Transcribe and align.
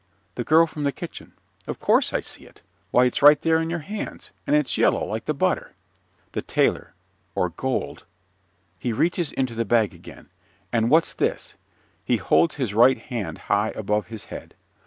THE 0.33 0.43
GIRL 0.43 0.65
FROM 0.65 0.81
THE 0.81 0.91
KITCHEN 0.91 1.33
Of 1.67 1.79
course 1.79 2.11
I 2.11 2.21
see 2.21 2.45
it. 2.45 2.63
Why, 2.89 3.05
it's 3.05 3.21
right 3.21 3.39
there 3.39 3.59
in 3.59 3.69
your 3.69 3.83
hands. 3.85 4.31
And 4.47 4.55
it's 4.55 4.75
yellow 4.75 5.05
like 5.05 5.25
the 5.25 5.33
butter. 5.35 5.73
THE 6.31 6.41
TAILOR 6.41 6.95
Or 7.35 7.49
gold. 7.49 8.05
(He 8.79 8.93
reaches 8.93 9.31
into 9.31 9.53
the 9.53 9.63
bag 9.63 9.93
again.) 9.93 10.31
And 10.73 10.89
what's 10.89 11.13
this? 11.13 11.53
(_He 12.09 12.17
holds 12.17 12.55
his 12.55 12.73
right 12.73 12.97
hand 12.97 13.37
high 13.47 13.73
above 13.75 14.07
his 14.07 14.23
head. 14.33 14.55